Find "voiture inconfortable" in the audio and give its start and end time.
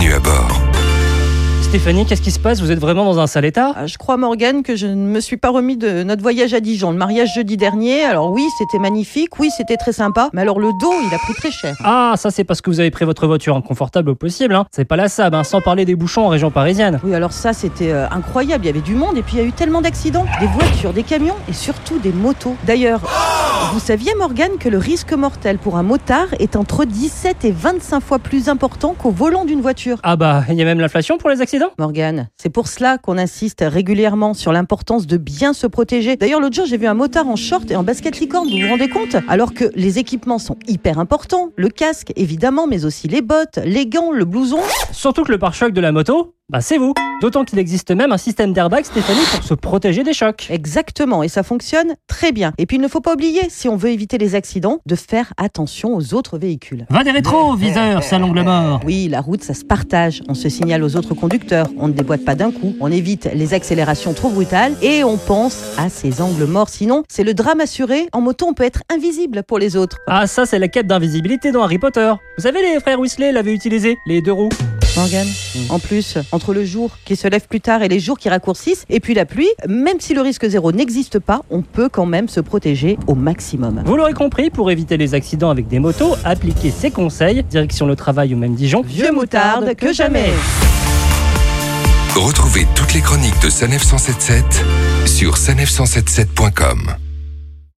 13.28-14.10